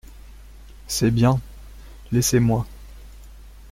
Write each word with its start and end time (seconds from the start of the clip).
C’est 0.87 1.11
bien… 1.11 1.39
laissez-moi. 2.11 2.65